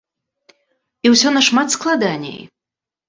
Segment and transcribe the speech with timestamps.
[1.07, 2.41] І ўсё нашмат складаней.